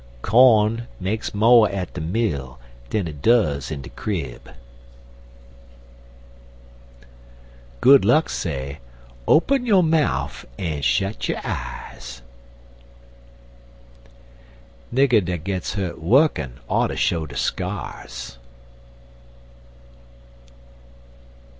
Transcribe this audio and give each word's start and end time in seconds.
Corn 0.23 0.87
makes 0.99 1.31
mo' 1.31 1.65
at 1.67 1.93
de 1.93 2.01
mill 2.01 2.57
dan 2.89 3.07
it 3.07 3.21
does 3.21 3.69
in 3.69 3.83
de 3.83 3.89
crib. 3.89 4.49
Good 7.81 8.03
luck 8.03 8.27
say: 8.27 8.79
"Op'n 9.27 9.63
yo' 9.67 9.83
mouf 9.83 10.43
en 10.57 10.81
shet 10.81 11.29
yo' 11.29 11.39
eyes." 11.43 12.23
Nigger 14.91 15.23
dat 15.23 15.43
gets 15.43 15.73
hurt 15.75 16.01
wukkin 16.01 16.53
oughter 16.67 16.97
show 16.97 17.27
de 17.27 17.35
skyars. 17.35 18.39